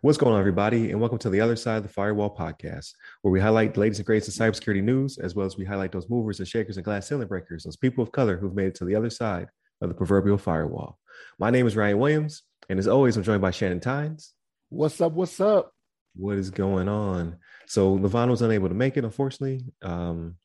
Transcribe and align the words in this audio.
What's 0.00 0.18
going 0.18 0.34
on, 0.34 0.40
everybody, 0.40 0.90
and 0.90 1.00
welcome 1.00 1.18
to 1.18 1.30
the 1.30 1.40
Other 1.40 1.54
Side 1.54 1.76
of 1.76 1.82
the 1.84 1.88
Firewall 1.88 2.34
podcast, 2.34 2.94
where 3.22 3.30
we 3.30 3.38
highlight 3.38 3.74
the 3.74 3.80
latest 3.80 4.00
and 4.00 4.06
greatest 4.06 4.40
in 4.40 4.44
cybersecurity 4.44 4.82
news, 4.82 5.18
as 5.18 5.36
well 5.36 5.46
as 5.46 5.56
we 5.56 5.64
highlight 5.64 5.92
those 5.92 6.10
movers 6.10 6.40
and 6.40 6.48
shakers 6.48 6.78
and 6.78 6.84
glass 6.84 7.06
ceiling 7.06 7.28
breakers, 7.28 7.62
those 7.62 7.76
people 7.76 8.02
of 8.02 8.10
color 8.10 8.36
who've 8.36 8.56
made 8.56 8.66
it 8.66 8.74
to 8.74 8.84
the 8.84 8.96
other 8.96 9.08
side 9.08 9.46
of 9.82 9.88
the 9.88 9.94
proverbial 9.94 10.36
firewall. 10.36 10.98
My 11.38 11.50
name 11.50 11.68
is 11.68 11.76
Ryan 11.76 11.98
Williams, 11.98 12.42
and 12.68 12.80
as 12.80 12.88
always, 12.88 13.16
I'm 13.16 13.22
joined 13.22 13.42
by 13.42 13.52
Shannon 13.52 13.78
Tynes. 13.78 14.32
What's 14.70 15.00
up? 15.00 15.12
What's 15.12 15.40
up? 15.40 15.70
What 16.16 16.38
is 16.38 16.50
going 16.50 16.88
on? 16.88 17.36
So 17.66 17.96
Levon 17.96 18.30
was 18.30 18.42
unable 18.42 18.68
to 18.68 18.74
make 18.74 18.96
it, 18.96 19.04
unfortunately, 19.04 19.64
um, 19.82 20.38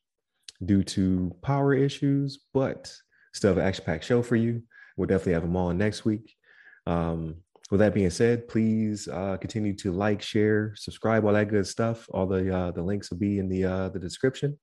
due 0.64 0.84
to 0.84 1.34
power 1.42 1.74
issues, 1.74 2.38
but 2.54 2.94
still 3.34 3.50
have 3.50 3.58
an 3.58 3.64
action-packed 3.64 4.04
show 4.04 4.22
for 4.22 4.36
you. 4.36 4.62
We'll 5.00 5.06
definitely 5.06 5.32
have 5.32 5.42
them 5.42 5.56
on 5.56 5.78
next 5.78 6.04
week. 6.04 6.36
Um, 6.86 7.36
with 7.70 7.80
that 7.80 7.94
being 7.94 8.10
said, 8.10 8.48
please 8.48 9.08
uh, 9.08 9.38
continue 9.38 9.74
to 9.76 9.92
like, 9.92 10.20
share, 10.20 10.74
subscribe, 10.76 11.24
all 11.24 11.32
that 11.32 11.48
good 11.48 11.66
stuff. 11.66 12.06
All 12.10 12.26
the 12.26 12.54
uh, 12.54 12.70
the 12.72 12.82
links 12.82 13.10
will 13.10 13.16
be 13.16 13.38
in 13.38 13.48
the 13.48 13.64
uh, 13.64 13.88
the 13.88 13.98
description. 13.98 14.58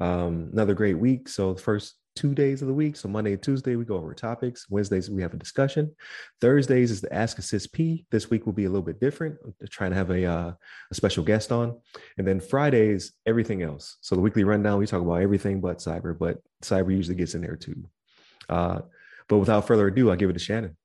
Um, 0.00 0.48
another 0.54 0.72
great 0.72 0.98
week. 0.98 1.28
So 1.28 1.52
the 1.52 1.60
first 1.60 1.96
two 2.16 2.34
days 2.34 2.62
of 2.62 2.68
the 2.68 2.72
week. 2.72 2.96
So 2.96 3.10
Monday 3.10 3.34
and 3.34 3.42
Tuesday 3.42 3.76
we 3.76 3.84
go 3.84 3.96
over 3.96 4.14
topics. 4.14 4.70
Wednesdays 4.70 5.10
we 5.10 5.20
have 5.20 5.34
a 5.34 5.36
discussion. 5.36 5.94
Thursdays 6.40 6.90
is 6.90 7.02
the 7.02 7.12
Ask 7.12 7.38
a 7.38 7.42
CISSP. 7.42 8.06
This 8.10 8.30
week 8.30 8.46
will 8.46 8.54
be 8.54 8.64
a 8.64 8.70
little 8.70 8.80
bit 8.80 9.00
different. 9.00 9.36
I'm 9.44 9.54
trying 9.68 9.90
to 9.90 9.96
have 9.96 10.08
a 10.08 10.24
uh, 10.24 10.52
a 10.90 10.94
special 10.94 11.24
guest 11.24 11.52
on, 11.52 11.78
and 12.16 12.26
then 12.26 12.40
Fridays 12.40 13.12
everything 13.26 13.62
else. 13.62 13.98
So 14.00 14.14
the 14.14 14.22
weekly 14.22 14.44
rundown 14.44 14.78
we 14.78 14.86
talk 14.86 15.02
about 15.02 15.20
everything 15.20 15.60
but 15.60 15.76
cyber, 15.76 16.18
but 16.18 16.38
cyber 16.62 16.90
usually 16.90 17.16
gets 17.16 17.34
in 17.34 17.42
there 17.42 17.56
too. 17.56 17.84
Uh, 18.48 18.80
but 19.28 19.38
without 19.38 19.66
further 19.66 19.88
ado, 19.88 20.10
I'll 20.10 20.16
give 20.16 20.30
it 20.30 20.34
to 20.34 20.38
Shannon. 20.38 20.76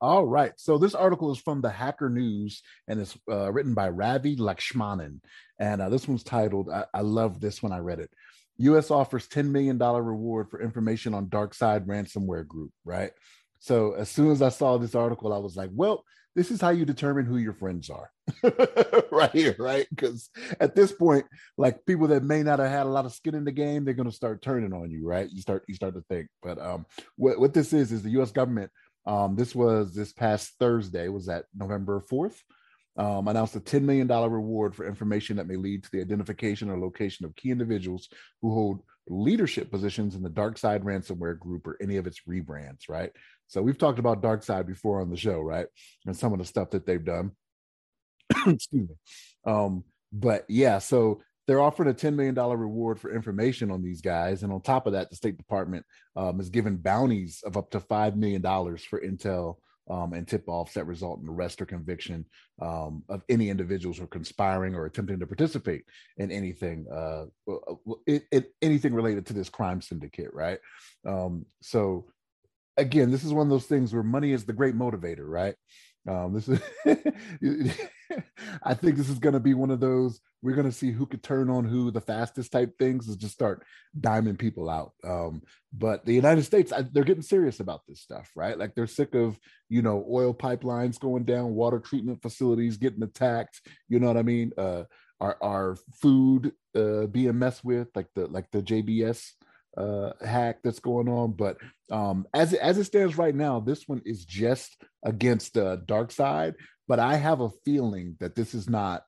All 0.00 0.26
right. 0.26 0.52
So 0.56 0.76
this 0.76 0.94
article 0.94 1.32
is 1.32 1.38
from 1.38 1.60
the 1.60 1.70
Hacker 1.70 2.10
News 2.10 2.62
and 2.86 3.00
it's 3.00 3.16
uh, 3.30 3.50
written 3.52 3.74
by 3.74 3.88
Ravi 3.88 4.36
Lakshmanan. 4.36 5.20
And 5.58 5.80
uh, 5.80 5.88
this 5.88 6.06
one's 6.06 6.22
titled, 6.22 6.70
I-, 6.70 6.84
I 6.92 7.00
love 7.00 7.40
this 7.40 7.62
when 7.62 7.72
I 7.72 7.78
read 7.78 8.00
it. 8.00 8.10
US 8.58 8.90
offers 8.90 9.28
$10 9.28 9.46
million 9.50 9.78
reward 9.78 10.50
for 10.50 10.60
information 10.60 11.14
on 11.14 11.26
DarkSide 11.26 11.86
ransomware 11.86 12.46
group, 12.46 12.72
right? 12.84 13.10
So 13.58 13.92
as 13.92 14.10
soon 14.10 14.30
as 14.30 14.42
I 14.42 14.50
saw 14.50 14.76
this 14.76 14.94
article, 14.94 15.32
I 15.32 15.38
was 15.38 15.56
like, 15.56 15.70
well, 15.72 16.04
this 16.36 16.52
is 16.52 16.60
how 16.60 16.68
you 16.68 16.84
determine 16.84 17.26
who 17.26 17.38
your 17.38 17.54
friends 17.54 17.90
are 17.90 18.10
right 19.10 19.32
here, 19.32 19.56
right? 19.58 19.86
Because 19.90 20.30
at 20.60 20.76
this 20.76 20.92
point, 20.92 21.26
like 21.58 21.84
people 21.86 22.06
that 22.08 22.22
may 22.22 22.44
not 22.44 22.60
have 22.60 22.70
had 22.70 22.86
a 22.86 22.90
lot 22.90 23.06
of 23.06 23.12
skin 23.12 23.34
in 23.34 23.44
the 23.44 23.50
game, 23.50 23.84
they're 23.84 23.94
going 23.94 24.08
to 24.08 24.14
start 24.14 24.42
turning 24.42 24.72
on 24.72 24.92
you, 24.92 25.04
right? 25.04 25.28
You 25.28 25.40
start 25.40 25.64
you 25.66 25.74
start 25.74 25.94
to 25.94 26.04
think. 26.08 26.28
But 26.42 26.60
um, 26.60 26.86
what 27.16 27.40
what 27.40 27.52
this 27.52 27.72
is 27.72 27.90
is 27.90 28.02
the 28.02 28.10
U.S. 28.10 28.30
government 28.30 28.70
um, 29.06 29.36
this 29.36 29.54
was 29.54 29.94
this 29.94 30.12
past 30.12 30.54
Thursday, 30.58 31.08
was 31.08 31.26
that 31.26 31.44
November 31.54 32.02
4th, 32.10 32.36
um, 32.96 33.28
announced 33.28 33.54
a 33.56 33.60
$10 33.60 33.82
million 33.82 34.08
reward 34.08 34.74
for 34.74 34.86
information 34.86 35.36
that 35.36 35.46
may 35.46 35.56
lead 35.56 35.84
to 35.84 35.90
the 35.92 36.00
identification 36.00 36.70
or 36.70 36.78
location 36.78 37.24
of 37.24 37.36
key 37.36 37.50
individuals 37.50 38.08
who 38.42 38.52
hold 38.52 38.82
leadership 39.08 39.70
positions 39.70 40.16
in 40.16 40.22
the 40.22 40.30
DarkSide 40.30 40.82
ransomware 40.82 41.38
group 41.38 41.66
or 41.66 41.76
any 41.80 41.98
of 41.98 42.06
its 42.06 42.22
rebrands, 42.28 42.88
right? 42.88 43.12
So 43.48 43.62
we've 43.62 43.78
talked 43.78 43.98
about 43.98 44.22
DarkSide 44.22 44.66
before 44.66 45.00
on 45.00 45.10
the 45.10 45.16
show, 45.16 45.40
right? 45.40 45.66
And 46.06 46.16
some 46.16 46.32
of 46.32 46.38
the 46.38 46.44
stuff 46.44 46.70
that 46.70 46.86
they've 46.86 47.04
done. 47.04 47.32
Excuse 48.46 48.88
me. 48.88 48.94
Um, 49.44 49.84
but 50.12 50.44
yeah, 50.48 50.78
so 50.78 51.22
they're 51.46 51.60
offering 51.60 51.88
a 51.88 51.94
$10 51.94 52.14
million 52.14 52.34
reward 52.34 53.00
for 53.00 53.14
information 53.14 53.70
on 53.70 53.82
these 53.82 54.00
guys. 54.00 54.42
And 54.42 54.52
on 54.52 54.60
top 54.62 54.86
of 54.86 54.94
that, 54.94 55.10
the 55.10 55.16
State 55.16 55.36
Department 55.36 55.86
um, 56.16 56.40
is 56.40 56.50
giving 56.50 56.76
bounties 56.76 57.42
of 57.44 57.56
up 57.56 57.70
to 57.70 57.80
$5 57.80 58.16
million 58.16 58.42
for 58.42 59.00
intel 59.00 59.56
um, 59.88 60.12
and 60.12 60.26
tip 60.26 60.44
offs 60.48 60.74
that 60.74 60.86
result 60.86 61.20
in 61.22 61.28
arrest 61.28 61.62
or 61.62 61.66
conviction 61.66 62.24
um, 62.60 63.04
of 63.08 63.22
any 63.28 63.50
individuals 63.50 63.98
who 63.98 64.04
are 64.04 64.08
conspiring 64.08 64.74
or 64.74 64.86
attempting 64.86 65.20
to 65.20 65.26
participate 65.26 65.84
in 66.16 66.32
anything, 66.32 66.86
uh, 66.92 67.26
it, 68.06 68.24
it, 68.32 68.52
anything 68.62 68.92
related 68.92 69.26
to 69.26 69.32
this 69.32 69.48
crime 69.48 69.80
syndicate, 69.80 70.30
right? 70.32 70.58
Um, 71.06 71.46
so, 71.62 72.06
again, 72.76 73.10
this 73.10 73.24
is 73.24 73.32
one 73.32 73.46
of 73.46 73.50
those 73.50 73.66
things 73.66 73.92
where 73.92 74.02
money 74.02 74.32
is 74.32 74.44
the 74.44 74.52
great 74.52 74.74
motivator, 74.74 75.26
right? 75.26 75.54
Um, 76.08 76.34
this 76.34 76.48
is, 76.48 76.60
I 78.62 78.74
think 78.74 78.96
this 78.96 79.08
is 79.08 79.18
going 79.18 79.32
to 79.32 79.40
be 79.40 79.54
one 79.54 79.70
of 79.70 79.80
those. 79.80 80.20
We're 80.40 80.54
going 80.54 80.70
to 80.70 80.76
see 80.76 80.92
who 80.92 81.06
could 81.06 81.22
turn 81.22 81.50
on 81.50 81.64
who 81.64 81.90
the 81.90 82.00
fastest 82.00 82.52
type 82.52 82.78
things 82.78 83.08
is 83.08 83.16
just 83.16 83.34
start 83.34 83.64
diming 83.98 84.38
people 84.38 84.70
out. 84.70 84.92
Um, 85.02 85.42
but 85.72 86.04
the 86.06 86.14
United 86.14 86.44
States, 86.44 86.72
I, 86.72 86.82
they're 86.82 87.02
getting 87.02 87.22
serious 87.22 87.58
about 87.58 87.80
this 87.88 88.00
stuff, 88.00 88.30
right? 88.36 88.56
Like 88.56 88.74
they're 88.74 88.86
sick 88.86 89.14
of 89.14 89.38
you 89.68 89.82
know 89.82 90.06
oil 90.08 90.32
pipelines 90.32 91.00
going 91.00 91.24
down, 91.24 91.54
water 91.54 91.80
treatment 91.80 92.22
facilities 92.22 92.76
getting 92.76 93.02
attacked. 93.02 93.60
You 93.88 93.98
know 93.98 94.06
what 94.06 94.16
I 94.16 94.22
mean? 94.22 94.52
Uh, 94.56 94.84
our 95.20 95.36
our 95.42 95.76
food 96.00 96.52
uh, 96.76 97.06
being 97.06 97.38
messed 97.38 97.64
with, 97.64 97.88
like 97.96 98.08
the 98.14 98.26
like 98.28 98.50
the 98.52 98.62
JBS 98.62 99.32
uh, 99.76 100.12
hack 100.24 100.58
that's 100.62 100.80
going 100.80 101.08
on. 101.08 101.32
But 101.32 101.58
um, 101.90 102.26
as 102.34 102.54
as 102.54 102.78
it 102.78 102.84
stands 102.84 103.18
right 103.18 103.34
now, 103.34 103.60
this 103.60 103.86
one 103.86 104.02
is 104.04 104.24
just 104.24 104.82
against 105.04 105.56
uh, 105.56 105.78
DarkSide. 105.86 106.54
But 106.88 106.98
I 106.98 107.16
have 107.16 107.40
a 107.40 107.50
feeling 107.64 108.16
that 108.20 108.34
this 108.34 108.54
is 108.54 108.68
not 108.68 109.02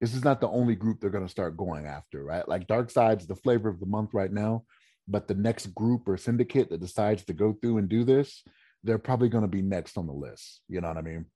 this 0.00 0.14
is 0.14 0.24
not 0.24 0.40
the 0.40 0.48
only 0.48 0.74
group 0.74 1.00
they're 1.00 1.10
going 1.10 1.24
to 1.26 1.30
start 1.30 1.56
going 1.56 1.86
after, 1.86 2.22
right? 2.22 2.46
Like 2.46 2.66
DarkSide's 2.66 3.26
the 3.26 3.36
flavor 3.36 3.68
of 3.68 3.80
the 3.80 3.86
month 3.86 4.10
right 4.12 4.32
now, 4.32 4.64
but 5.08 5.26
the 5.26 5.34
next 5.34 5.74
group 5.74 6.06
or 6.06 6.16
syndicate 6.16 6.70
that 6.70 6.80
decides 6.80 7.24
to 7.24 7.32
go 7.32 7.54
through 7.54 7.78
and 7.78 7.88
do 7.88 8.04
this, 8.04 8.42
they're 8.84 8.98
probably 8.98 9.30
going 9.30 9.42
to 9.42 9.48
be 9.48 9.62
next 9.62 9.96
on 9.96 10.06
the 10.06 10.12
list. 10.12 10.60
You 10.68 10.82
know 10.82 10.88
what 10.88 10.98
I 10.98 11.02
mean? 11.02 11.26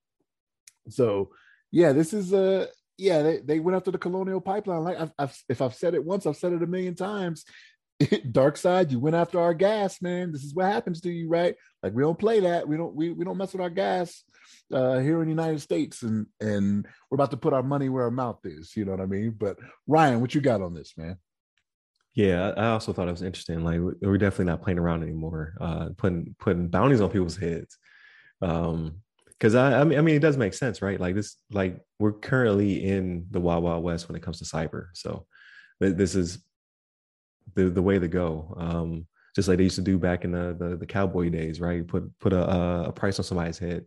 So, 0.88 1.30
yeah, 1.70 1.92
this 1.92 2.12
is 2.12 2.32
a 2.32 2.68
yeah, 2.98 3.22
they, 3.22 3.38
they 3.38 3.60
went 3.60 3.76
after 3.76 3.90
the 3.90 3.98
colonial 3.98 4.42
pipeline. 4.42 4.84
Like 4.84 5.00
I've, 5.00 5.12
I've, 5.18 5.42
if 5.48 5.62
I've 5.62 5.74
said 5.74 5.94
it 5.94 6.04
once, 6.04 6.26
I've 6.26 6.36
said 6.36 6.52
it 6.52 6.62
a 6.62 6.66
million 6.66 6.94
times. 6.94 7.44
DarkSide, 8.32 8.90
you 8.90 8.98
went 8.98 9.16
after 9.16 9.38
our 9.38 9.52
gas, 9.52 10.00
man. 10.00 10.32
This 10.32 10.42
is 10.42 10.54
what 10.54 10.66
happens 10.66 11.02
to 11.02 11.10
you, 11.10 11.28
right? 11.28 11.54
Like 11.82 11.92
we 11.92 12.02
don't 12.02 12.18
play 12.18 12.40
that. 12.40 12.66
We 12.66 12.76
don't 12.78 12.94
we, 12.94 13.10
we 13.10 13.24
don't 13.24 13.36
mess 13.36 13.52
with 13.52 13.60
our 13.60 13.70
gas 13.70 14.22
uh, 14.72 14.98
here 14.98 15.20
in 15.20 15.26
the 15.26 15.32
United 15.32 15.60
States, 15.60 16.02
and 16.02 16.26
and 16.40 16.86
we're 17.10 17.16
about 17.16 17.30
to 17.32 17.36
put 17.36 17.52
our 17.52 17.62
money 17.62 17.90
where 17.90 18.04
our 18.04 18.10
mouth 18.10 18.38
is. 18.44 18.74
You 18.74 18.86
know 18.86 18.92
what 18.92 19.02
I 19.02 19.06
mean? 19.06 19.34
But 19.38 19.58
Ryan, 19.86 20.20
what 20.22 20.34
you 20.34 20.40
got 20.40 20.62
on 20.62 20.72
this, 20.72 20.94
man? 20.96 21.18
Yeah, 22.14 22.52
I 22.56 22.68
also 22.68 22.92
thought 22.92 23.08
it 23.08 23.12
was 23.12 23.22
interesting. 23.22 23.62
Like 23.62 23.80
we're 24.00 24.18
definitely 24.18 24.46
not 24.46 24.62
playing 24.62 24.78
around 24.78 25.02
anymore, 25.02 25.54
uh, 25.60 25.90
putting 25.96 26.34
putting 26.38 26.68
bounties 26.68 27.02
on 27.02 27.10
people's 27.10 27.36
heads. 27.36 27.76
Um, 28.40 29.02
because 29.26 29.54
I, 29.54 29.80
I 29.80 29.84
mean, 29.84 29.98
I 29.98 30.02
mean, 30.02 30.16
it 30.16 30.20
does 30.20 30.36
make 30.36 30.52
sense, 30.52 30.82
right? 30.82 31.00
Like 31.00 31.14
this, 31.14 31.36
like 31.50 31.80
we're 31.98 32.12
currently 32.12 32.84
in 32.84 33.26
the 33.30 33.40
wild, 33.40 33.64
wild 33.64 33.82
west 33.82 34.06
when 34.06 34.16
it 34.16 34.22
comes 34.22 34.38
to 34.38 34.44
cyber. 34.44 34.88
So 34.92 35.26
this 35.80 36.14
is 36.14 36.44
the 37.54 37.70
the 37.70 37.82
way 37.82 37.98
to 37.98 38.08
go. 38.08 38.54
Um, 38.56 39.06
just 39.34 39.48
like 39.48 39.58
they 39.58 39.64
used 39.64 39.76
to 39.76 39.82
do 39.82 39.98
back 39.98 40.24
in 40.24 40.32
the 40.32 40.56
the, 40.58 40.76
the 40.76 40.86
cowboy 40.86 41.28
days, 41.30 41.60
right? 41.60 41.86
Put 41.86 42.18
put 42.18 42.32
a, 42.32 42.86
a 42.88 42.92
price 42.92 43.18
on 43.18 43.24
somebody's 43.24 43.58
head, 43.58 43.86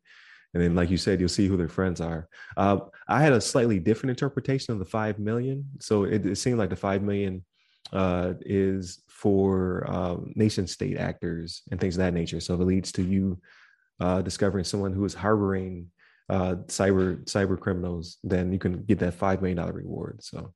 and 0.53 0.63
then 0.63 0.75
like 0.75 0.89
you 0.89 0.97
said, 0.97 1.19
you'll 1.19 1.29
see 1.29 1.47
who 1.47 1.57
their 1.57 1.67
friends 1.67 1.99
are. 2.01 2.27
Uh, 2.55 2.79
I 3.07 3.21
had 3.21 3.33
a 3.33 3.41
slightly 3.41 3.79
different 3.79 4.11
interpretation 4.11 4.73
of 4.73 4.79
the 4.79 4.85
five 4.85 5.19
million. 5.19 5.65
So 5.79 6.03
it, 6.05 6.25
it 6.25 6.37
seemed 6.37 6.59
like 6.59 6.69
the 6.69 6.75
five 6.75 7.01
million 7.01 7.43
uh, 7.91 8.33
is 8.41 9.03
for 9.07 9.85
um, 9.89 10.31
nation 10.35 10.67
state 10.67 10.97
actors 10.97 11.63
and 11.71 11.79
things 11.79 11.95
of 11.95 11.99
that 11.99 12.13
nature. 12.13 12.39
So 12.39 12.53
if 12.55 12.61
it 12.61 12.65
leads 12.65 12.91
to 12.93 13.03
you 13.03 13.39
uh, 13.99 14.21
discovering 14.21 14.63
someone 14.63 14.93
who 14.93 15.05
is 15.05 15.13
harboring 15.13 15.87
uh, 16.29 16.55
cyber 16.67 17.23
cyber 17.25 17.59
criminals, 17.59 18.17
then 18.23 18.53
you 18.53 18.59
can 18.59 18.83
get 18.83 18.99
that 18.99 19.13
five 19.13 19.41
million 19.41 19.57
dollar 19.57 19.73
reward. 19.73 20.23
So 20.23 20.53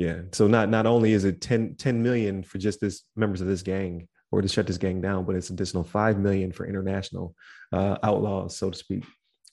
yeah. 0.00 0.22
So 0.32 0.46
not 0.46 0.70
not 0.70 0.86
only 0.86 1.12
is 1.12 1.24
it 1.24 1.42
10, 1.42 1.76
10 1.76 2.02
million 2.02 2.42
for 2.42 2.56
just 2.56 2.80
this 2.80 3.02
members 3.16 3.42
of 3.42 3.46
this 3.46 3.62
gang 3.62 4.08
or 4.32 4.40
to 4.40 4.48
shut 4.48 4.66
this 4.66 4.78
gang 4.78 5.02
down, 5.02 5.26
but 5.26 5.36
it's 5.36 5.50
additional 5.50 5.84
five 5.84 6.18
million 6.18 6.52
for 6.52 6.66
international 6.66 7.34
uh, 7.72 7.98
outlaws, 8.02 8.56
so 8.56 8.70
to 8.70 8.78
speak. 8.78 9.04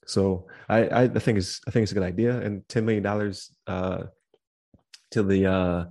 So 0.06 0.48
I, 0.70 0.88
I 0.88 1.08
think 1.10 1.38
it's 1.38 1.60
I 1.68 1.72
think 1.72 1.84
it's 1.84 1.92
a 1.92 1.96
good 1.96 2.04
idea, 2.04 2.40
and 2.40 2.68
ten 2.70 2.86
million 2.86 3.04
dollars 3.04 3.54
uh, 3.68 4.04
to 5.12 5.22
the 5.22 5.46
uh, 5.48 5.86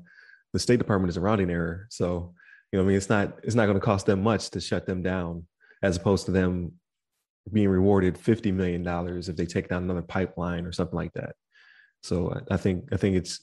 the 0.55 0.59
State 0.59 0.79
Department 0.79 1.11
is 1.11 1.19
a 1.19 1.21
rounding 1.21 1.51
error. 1.51 1.87
So 1.91 2.33
you 2.73 2.79
know, 2.79 2.85
I 2.85 2.89
mean, 2.89 2.97
it's 2.97 3.11
not 3.11 3.39
it's 3.43 3.55
not 3.55 3.67
going 3.67 3.79
to 3.79 3.85
cost 3.85 4.07
them 4.07 4.23
much 4.23 4.49
to 4.51 4.61
shut 4.61 4.87
them 4.87 5.03
down, 5.03 5.47
as 5.83 5.99
opposed 5.99 6.25
to 6.27 6.33
them 6.33 6.73
being 7.53 7.69
rewarded 7.69 8.17
fifty 8.17 8.53
million 8.53 8.83
dollars 8.83 9.29
if 9.29 9.37
they 9.37 9.45
take 9.45 9.69
down 9.69 9.83
another 9.83 10.01
pipeline 10.01 10.65
or 10.65 10.73
something 10.73 10.97
like 10.97 11.13
that. 11.13 11.35
So 12.03 12.41
I 12.51 12.57
think 12.57 12.89
I 12.91 12.97
think 12.97 13.17
it's 13.17 13.41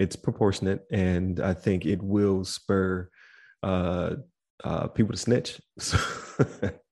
it's 0.00 0.16
proportionate, 0.16 0.86
and 0.90 1.40
I 1.40 1.52
think 1.52 1.84
it 1.84 2.02
will 2.02 2.42
spur 2.42 3.10
uh, 3.62 4.14
uh, 4.64 4.88
people 4.88 5.12
to 5.12 5.18
snitch. 5.18 5.60
So, 5.78 5.98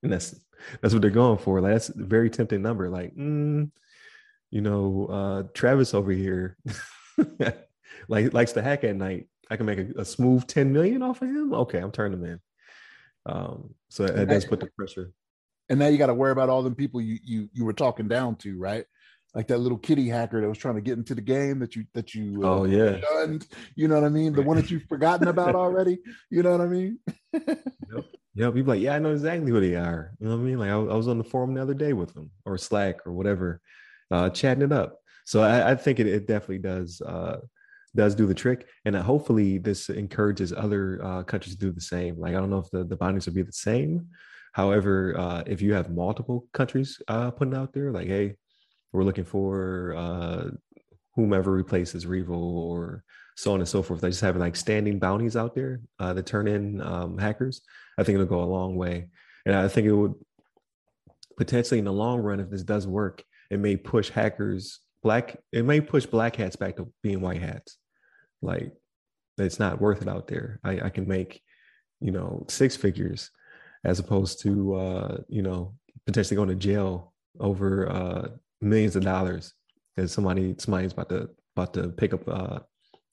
and 0.02 0.12
that's 0.12 0.38
that's 0.82 0.92
what 0.92 1.00
they're 1.00 1.10
going 1.10 1.38
for. 1.38 1.60
Like 1.62 1.72
that's 1.72 1.88
a 1.88 1.94
very 1.96 2.28
tempting 2.28 2.60
number. 2.60 2.90
Like, 2.90 3.16
mm, 3.16 3.70
you 4.50 4.60
know, 4.60 5.06
uh, 5.06 5.42
Travis 5.54 5.94
over 5.94 6.12
here, 6.12 6.58
like 8.08 8.34
likes 8.34 8.52
to 8.52 8.62
hack 8.62 8.84
at 8.84 8.94
night. 8.94 9.28
I 9.50 9.56
can 9.56 9.64
make 9.64 9.78
a, 9.78 10.00
a, 10.00 10.04
smooth 10.04 10.46
ten 10.46 10.70
million 10.70 11.02
off 11.02 11.22
of 11.22 11.28
him. 11.28 11.54
Okay, 11.54 11.78
I'm 11.78 11.92
turning 11.92 12.18
him 12.18 12.26
in. 12.26 12.40
Um, 13.24 13.74
so 13.88 14.06
that 14.06 14.28
does 14.28 14.44
put 14.44 14.60
the 14.60 14.68
pressure. 14.76 15.12
And 15.70 15.78
now 15.78 15.86
you 15.86 15.96
got 15.96 16.06
to 16.06 16.14
worry 16.14 16.32
about 16.32 16.50
all 16.50 16.62
the 16.62 16.70
people 16.70 17.00
you 17.00 17.18
you 17.24 17.48
you 17.54 17.64
were 17.64 17.72
talking 17.72 18.08
down 18.08 18.36
to, 18.36 18.58
right? 18.58 18.84
Like 19.34 19.48
that 19.48 19.58
little 19.58 19.78
kitty 19.78 20.08
hacker 20.08 20.40
that 20.40 20.48
was 20.48 20.58
trying 20.58 20.76
to 20.76 20.80
get 20.80 20.96
into 20.98 21.14
the 21.14 21.20
game 21.20 21.58
that 21.58 21.76
you 21.76 21.84
that 21.94 22.14
you 22.14 22.40
uh, 22.42 22.46
oh 22.46 22.64
yeah 22.64 22.98
shunned, 23.00 23.46
you 23.74 23.86
know 23.86 23.96
what 23.96 24.04
I 24.04 24.08
mean? 24.08 24.32
The 24.32 24.42
one 24.42 24.56
that 24.56 24.70
you've 24.70 24.88
forgotten 24.88 25.28
about 25.28 25.54
already, 25.54 25.98
you 26.30 26.42
know 26.42 26.52
what 26.52 26.62
I 26.62 26.66
mean? 26.66 26.98
yep. 27.32 28.04
Yeah, 28.34 28.50
people 28.52 28.74
like, 28.74 28.80
yeah, 28.80 28.94
I 28.94 29.00
know 29.00 29.10
exactly 29.10 29.50
who 29.50 29.60
they 29.60 29.74
are. 29.74 30.12
You 30.20 30.28
know 30.28 30.36
what 30.36 30.42
I 30.42 30.44
mean? 30.44 30.58
Like 30.58 30.70
I, 30.70 30.74
I, 30.74 30.94
was 30.94 31.08
on 31.08 31.18
the 31.18 31.24
forum 31.24 31.54
the 31.54 31.62
other 31.62 31.74
day 31.74 31.92
with 31.92 32.14
them 32.14 32.30
or 32.46 32.56
Slack 32.56 33.04
or 33.04 33.12
whatever, 33.12 33.60
uh, 34.12 34.30
chatting 34.30 34.62
it 34.62 34.70
up. 34.70 35.00
So 35.24 35.42
I, 35.42 35.72
I 35.72 35.74
think 35.74 35.98
it, 35.98 36.06
it 36.06 36.28
definitely 36.28 36.58
does 36.58 37.00
uh, 37.00 37.38
does 37.96 38.14
do 38.14 38.26
the 38.26 38.34
trick, 38.34 38.68
and 38.84 38.94
hopefully 38.94 39.58
this 39.58 39.90
encourages 39.90 40.52
other 40.52 41.04
uh, 41.04 41.22
countries 41.24 41.54
to 41.56 41.60
do 41.60 41.72
the 41.72 41.80
same. 41.80 42.18
Like 42.18 42.34
I 42.34 42.38
don't 42.38 42.48
know 42.48 42.60
if 42.60 42.70
the 42.70 42.84
the 42.84 42.96
bindings 42.96 43.26
will 43.26 43.34
be 43.34 43.42
the 43.42 43.52
same. 43.52 44.06
However, 44.52 45.14
uh, 45.18 45.42
if 45.46 45.60
you 45.60 45.74
have 45.74 45.90
multiple 45.90 46.46
countries 46.52 47.02
uh, 47.08 47.30
putting 47.32 47.54
out 47.54 47.72
there, 47.72 47.92
like, 47.92 48.06
hey, 48.06 48.36
we're 48.92 49.04
looking 49.04 49.24
for 49.24 49.94
uh, 49.96 50.50
whomever 51.14 51.52
replaces 51.52 52.06
REvil 52.06 52.58
or 52.58 53.04
so 53.36 53.52
on 53.52 53.60
and 53.60 53.68
so 53.68 53.82
forth. 53.82 54.00
They 54.00 54.10
just 54.10 54.20
have 54.20 54.36
like 54.36 54.56
standing 54.56 54.98
bounties 54.98 55.36
out 55.36 55.54
there 55.54 55.80
uh, 55.98 56.12
that 56.14 56.26
turn 56.26 56.48
in 56.48 56.80
um, 56.80 57.18
hackers. 57.18 57.60
I 57.98 58.02
think 58.02 58.14
it'll 58.14 58.26
go 58.26 58.42
a 58.42 58.44
long 58.44 58.76
way, 58.76 59.08
and 59.46 59.54
I 59.54 59.68
think 59.68 59.86
it 59.86 59.92
would 59.92 60.14
potentially 61.36 61.78
in 61.78 61.84
the 61.84 61.92
long 61.92 62.20
run, 62.20 62.40
if 62.40 62.50
this 62.50 62.64
does 62.64 62.86
work, 62.86 63.22
it 63.50 63.58
may 63.58 63.76
push 63.76 64.10
hackers 64.10 64.80
black. 65.02 65.38
It 65.52 65.64
may 65.64 65.80
push 65.80 66.04
black 66.04 66.36
hats 66.36 66.56
back 66.56 66.76
to 66.76 66.92
being 67.02 67.20
white 67.20 67.40
hats. 67.40 67.78
Like 68.42 68.72
it's 69.38 69.58
not 69.58 69.80
worth 69.80 70.02
it 70.02 70.08
out 70.08 70.26
there. 70.26 70.60
I, 70.64 70.80
I 70.82 70.90
can 70.90 71.06
make, 71.06 71.40
you 72.00 72.10
know, 72.10 72.44
six 72.48 72.76
figures 72.76 73.30
as 73.84 73.98
opposed 74.00 74.42
to 74.42 74.74
uh, 74.74 75.18
you 75.28 75.42
know, 75.42 75.74
potentially 76.06 76.36
going 76.36 76.48
to 76.48 76.54
jail 76.54 77.12
over 77.40 77.88
uh 77.88 78.28
millions 78.60 78.96
of 78.96 79.04
dollars 79.04 79.54
because 79.94 80.12
somebody 80.12 80.54
somebody's 80.58 80.92
about 80.92 81.08
to 81.08 81.28
about 81.56 81.74
to 81.74 81.88
pick 81.90 82.12
up 82.12 82.28
uh 82.28 82.60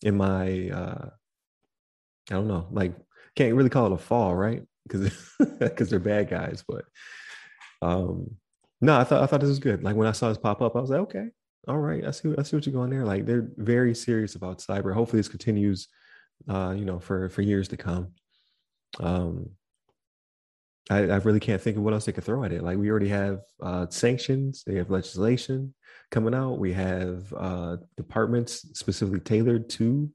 in 0.04 0.16
my 0.16 0.70
uh 0.70 1.10
I 2.32 2.34
don't 2.34 2.48
know, 2.48 2.68
like 2.72 2.96
can't 3.36 3.54
really 3.56 3.70
call 3.70 3.88
it 3.88 3.92
a 3.94 3.98
fall, 3.98 4.36
right? 4.36 4.64
Because 4.88 5.12
because 5.60 5.90
they're 5.92 6.00
bad 6.00 6.30
guys, 6.30 6.64
but 6.68 6.86
um 7.82 8.36
no, 8.82 8.98
I 9.00 9.04
thought 9.04 9.24
I 9.24 9.26
thought 9.26 9.42
this 9.42 9.50
was 9.50 9.60
good. 9.60 9.84
Like 9.84 9.96
when 9.96 10.08
I 10.08 10.12
saw 10.12 10.30
this 10.30 10.38
pop 10.38 10.62
up, 10.62 10.76
I 10.76 10.80
was 10.80 10.90
like, 10.90 11.02
okay, 11.02 11.30
all 11.68 11.78
right, 11.78 12.06
I 12.06 12.12
see, 12.12 12.34
I 12.38 12.44
see 12.44 12.56
what 12.56 12.66
you're 12.66 12.74
going 12.74 12.90
there. 12.90 13.06
Like 13.06 13.26
they're 13.26 13.50
very 13.58 13.96
serious 13.96 14.36
about 14.36 14.60
cyber. 14.60 14.94
Hopefully, 14.94 15.20
this 15.20 15.28
continues, 15.28 15.88
uh, 16.48 16.76
you 16.78 16.86
know, 16.86 17.00
for 17.00 17.30
for 17.30 17.42
years 17.42 17.68
to 17.70 17.78
come. 17.78 18.10
Um, 19.00 19.50
I, 20.90 21.00
I 21.00 21.18
really 21.18 21.40
can't 21.40 21.62
think 21.62 21.78
of 21.78 21.84
what 21.84 21.94
else 21.94 22.06
they 22.06 22.12
could 22.12 22.24
throw 22.24 22.44
at 22.44 22.52
it. 22.52 22.64
Like 22.64 22.78
we 22.78 22.90
already 22.90 23.10
have 23.10 23.42
uh, 23.62 23.88
sanctions, 23.90 24.64
they 24.66 24.76
have 24.76 24.92
legislation 24.92 25.74
coming 26.12 26.36
out. 26.36 26.60
We 26.60 26.74
have 26.74 27.34
uh, 27.34 27.78
departments 27.98 28.68
specifically 28.74 29.20
tailored 29.20 29.70
to 29.72 30.12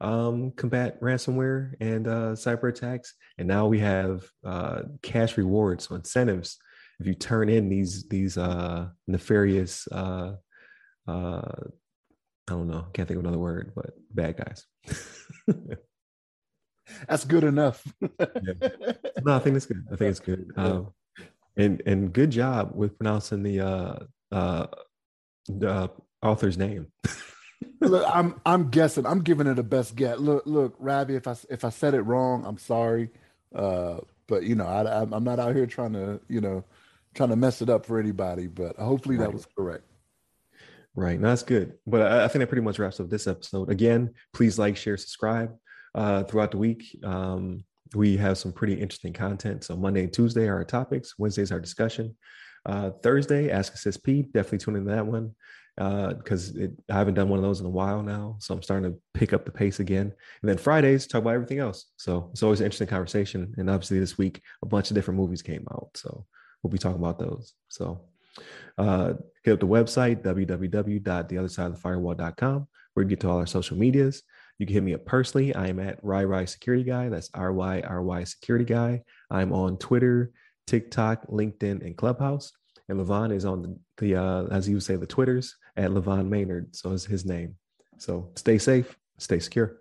um, 0.00 0.52
combat 0.52 1.00
ransomware 1.00 1.74
and 1.80 2.06
uh, 2.06 2.32
cyber 2.32 2.68
attacks, 2.68 3.14
and 3.38 3.48
now 3.48 3.66
we 3.66 3.78
have 3.80 4.24
uh, 4.44 4.82
cash 5.02 5.36
rewards, 5.36 5.88
so 5.88 5.94
incentives 5.94 6.58
if 7.00 7.06
you 7.06 7.14
turn 7.14 7.48
in 7.48 7.68
these 7.68 8.06
these 8.08 8.36
uh, 8.36 8.88
nefarious 9.08 9.88
uh, 9.90 10.32
I 12.50 12.54
don't 12.54 12.68
know, 12.68 12.86
can't 12.92 13.06
think 13.06 13.18
of 13.18 13.24
another 13.24 13.38
word, 13.38 13.72
but 13.76 13.90
bad 14.12 14.36
guys. 14.36 14.66
That's 17.08 17.24
good 17.24 17.44
enough. 17.44 17.86
yeah. 18.00 18.72
No, 19.22 19.36
I 19.36 19.38
think 19.38 19.56
it's 19.56 19.66
good. 19.66 19.86
I 19.92 19.96
think 19.96 20.10
it's 20.10 20.20
good. 20.20 20.50
Um, 20.56 20.92
and 21.56 21.82
and 21.86 22.12
good 22.12 22.30
job 22.30 22.72
with 22.74 22.96
pronouncing 22.98 23.42
the 23.42 23.60
uh, 23.60 23.98
uh, 24.32 24.66
the 25.48 25.90
author's 26.22 26.58
name. 26.58 26.88
look, 27.80 28.04
I'm 28.12 28.40
I'm 28.46 28.70
guessing. 28.70 29.06
I'm 29.06 29.20
giving 29.20 29.46
it 29.46 29.58
a 29.58 29.62
best 29.62 29.96
guess. 29.96 30.18
Look, 30.18 30.44
look, 30.46 30.74
Ravi. 30.78 31.16
If 31.16 31.26
I 31.26 31.36
if 31.48 31.64
I 31.64 31.70
said 31.70 31.94
it 31.94 32.02
wrong, 32.02 32.44
I'm 32.46 32.58
sorry. 32.58 33.10
Uh, 33.54 33.98
but 34.26 34.44
you 34.44 34.54
know, 34.54 34.66
I, 34.66 35.02
I'm 35.02 35.24
not 35.24 35.38
out 35.38 35.54
here 35.54 35.66
trying 35.66 35.92
to 35.94 36.20
you 36.28 36.40
know 36.40 36.64
trying 37.14 37.30
to 37.30 37.36
mess 37.36 37.62
it 37.62 37.68
up 37.68 37.86
for 37.86 37.98
anybody. 37.98 38.46
But 38.46 38.76
hopefully 38.76 39.16
right. 39.16 39.26
that 39.26 39.32
was 39.32 39.46
correct. 39.56 39.84
Right. 40.94 41.20
No, 41.20 41.28
that's 41.28 41.44
good. 41.44 41.74
But 41.86 42.02
I, 42.02 42.24
I, 42.24 42.28
think 42.28 42.40
that 42.40 42.48
pretty 42.48 42.62
much 42.62 42.78
wraps 42.78 42.98
up 42.98 43.08
this 43.08 43.28
episode. 43.28 43.70
Again, 43.70 44.12
please 44.32 44.58
like, 44.58 44.76
share, 44.76 44.96
subscribe 44.96 45.56
uh, 45.94 46.24
throughout 46.24 46.50
the 46.50 46.58
week. 46.58 46.98
Um, 47.04 47.64
we 47.94 48.16
have 48.16 48.38
some 48.38 48.52
pretty 48.52 48.74
interesting 48.74 49.12
content. 49.12 49.64
So 49.64 49.76
Monday 49.76 50.04
and 50.04 50.12
Tuesday 50.12 50.46
are 50.46 50.56
our 50.56 50.64
topics. 50.64 51.18
Wednesdays 51.18 51.52
our 51.52 51.60
discussion. 51.60 52.16
Uh, 52.66 52.90
Thursday, 53.02 53.50
Ask 53.50 53.74
a 53.74 53.78
CISSP. 53.78 54.32
Definitely 54.32 54.58
tune 54.58 54.76
in 54.76 54.84
to 54.84 54.90
that 54.90 55.06
one 55.06 55.34
because 55.76 56.56
uh, 56.56 56.66
I 56.90 56.94
haven't 56.94 57.14
done 57.14 57.28
one 57.28 57.38
of 57.38 57.42
those 57.42 57.60
in 57.60 57.66
a 57.66 57.70
while 57.70 58.02
now. 58.02 58.36
So 58.38 58.54
I'm 58.54 58.62
starting 58.62 58.92
to 58.92 58.98
pick 59.14 59.32
up 59.32 59.46
the 59.46 59.50
pace 59.50 59.80
again. 59.80 60.12
And 60.42 60.48
then 60.48 60.58
Fridays, 60.58 61.06
talk 61.06 61.22
about 61.22 61.34
everything 61.34 61.58
else. 61.58 61.86
So 61.96 62.28
it's 62.32 62.42
always 62.42 62.60
an 62.60 62.66
interesting 62.66 62.88
conversation. 62.88 63.54
And 63.56 63.70
obviously 63.70 63.98
this 63.98 64.18
week, 64.18 64.42
a 64.62 64.66
bunch 64.66 64.90
of 64.90 64.94
different 64.94 65.18
movies 65.18 65.40
came 65.42 65.66
out. 65.72 65.88
So 65.94 66.26
we'll 66.62 66.70
be 66.70 66.78
talking 66.78 67.00
about 67.00 67.18
those. 67.18 67.54
So 67.68 68.02
uh, 68.76 69.14
hit 69.42 69.54
up 69.54 69.60
the 69.60 69.66
website, 69.66 70.22
www.theothersideofthefirewall.com, 70.22 72.68
where 72.94 73.02
you 73.02 73.08
get 73.08 73.20
to 73.20 73.30
all 73.30 73.38
our 73.38 73.46
social 73.46 73.78
medias. 73.78 74.22
You 74.60 74.66
can 74.66 74.74
hit 74.74 74.82
me 74.82 74.92
up 74.92 75.06
personally. 75.06 75.54
I 75.54 75.68
am 75.68 75.80
at 75.80 76.04
RyRy 76.04 76.46
Security 76.46 76.84
Guy. 76.84 77.08
That's 77.08 77.30
R 77.32 77.50
Y 77.50 77.80
R 77.80 78.02
Y 78.02 78.24
Security 78.24 78.66
Guy. 78.66 79.02
I'm 79.30 79.54
on 79.54 79.78
Twitter, 79.78 80.32
TikTok, 80.66 81.26
LinkedIn, 81.28 81.80
and 81.82 81.96
Clubhouse. 81.96 82.52
And 82.90 83.00
Levon 83.00 83.32
is 83.34 83.46
on 83.46 83.62
the, 83.62 83.78
the 83.96 84.16
uh, 84.16 84.44
as 84.48 84.68
you 84.68 84.76
would 84.76 84.82
say, 84.82 84.96
the 84.96 85.06
Twitters 85.06 85.56
at 85.78 85.92
Levon 85.92 86.28
Maynard. 86.28 86.76
So 86.76 86.90
is 86.92 87.06
his 87.06 87.24
name. 87.24 87.56
So 87.96 88.32
stay 88.36 88.58
safe, 88.58 88.98
stay 89.16 89.38
secure. 89.38 89.80